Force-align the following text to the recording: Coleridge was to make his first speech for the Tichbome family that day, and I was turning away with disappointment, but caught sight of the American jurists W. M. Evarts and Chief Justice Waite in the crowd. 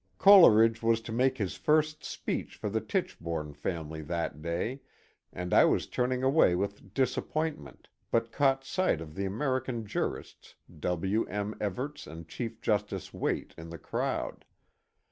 Coleridge 0.17 0.81
was 0.81 0.99
to 1.01 1.11
make 1.11 1.37
his 1.37 1.55
first 1.55 2.03
speech 2.03 2.55
for 2.55 2.71
the 2.71 2.81
Tichbome 2.81 3.53
family 3.53 4.01
that 4.01 4.41
day, 4.41 4.81
and 5.31 5.53
I 5.53 5.63
was 5.65 5.85
turning 5.85 6.23
away 6.23 6.55
with 6.55 6.95
disappointment, 6.95 7.87
but 8.09 8.31
caught 8.31 8.63
sight 8.65 8.99
of 8.99 9.13
the 9.13 9.25
American 9.25 9.85
jurists 9.85 10.55
W. 10.79 11.25
M. 11.27 11.53
Evarts 11.61 12.07
and 12.07 12.27
Chief 12.27 12.59
Justice 12.61 13.13
Waite 13.13 13.53
in 13.59 13.69
the 13.69 13.77
crowd. 13.77 14.43